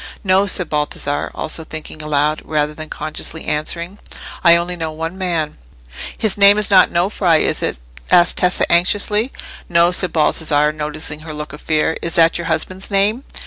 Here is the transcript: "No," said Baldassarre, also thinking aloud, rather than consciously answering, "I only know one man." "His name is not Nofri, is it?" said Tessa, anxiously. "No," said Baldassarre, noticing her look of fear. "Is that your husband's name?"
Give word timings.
"No," 0.23 0.47
said 0.47 0.67
Baldassarre, 0.67 1.29
also 1.35 1.63
thinking 1.63 2.01
aloud, 2.01 2.41
rather 2.43 2.73
than 2.73 2.89
consciously 2.89 3.45
answering, 3.45 3.99
"I 4.43 4.55
only 4.55 4.75
know 4.75 4.91
one 4.91 5.15
man." 5.15 5.59
"His 6.17 6.39
name 6.39 6.57
is 6.57 6.71
not 6.71 6.89
Nofri, 6.89 7.41
is 7.43 7.61
it?" 7.61 7.77
said 8.09 8.35
Tessa, 8.35 8.65
anxiously. 8.71 9.31
"No," 9.69 9.91
said 9.91 10.11
Baldassarre, 10.11 10.71
noticing 10.73 11.19
her 11.19 11.35
look 11.35 11.53
of 11.53 11.61
fear. 11.61 11.97
"Is 12.01 12.15
that 12.15 12.39
your 12.39 12.45
husband's 12.47 12.89
name?" 12.89 13.23